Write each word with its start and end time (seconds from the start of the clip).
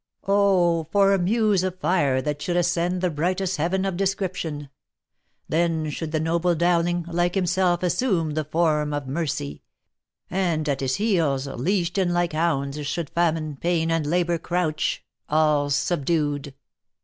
Oh! 0.27 0.85
for 0.85 1.13
a 1.13 1.19
muse 1.19 1.61
of 1.63 1.77
fire 1.79 2.23
that 2.23 2.41
should 2.41 2.57
ascend 2.57 3.01
The 3.01 3.11
brightest 3.11 3.57
heaven 3.57 3.85
of 3.85 3.97
description! 3.97 4.71
Then 5.47 5.91
should 5.91 6.11
the 6.11 6.19
noble 6.19 6.55
Dowling, 6.55 7.05
like 7.07 7.35
himself 7.35 7.83
Assume 7.83 8.31
the 8.31 8.43
form 8.43 8.93
of 8.95 9.07
mercy; 9.07 9.61
and, 10.27 10.67
at 10.67 10.79
his 10.79 10.95
heels, 10.95 11.45
Leashed 11.45 11.99
in 11.99 12.13
like 12.13 12.33
hounds, 12.33 12.83
should 12.87 13.11
famine, 13.11 13.57
pain, 13.57 13.91
and 13.91 14.07
labour, 14.07 14.39
Crouch, 14.39 15.03
all 15.29 15.69
subdued!" 15.69 16.55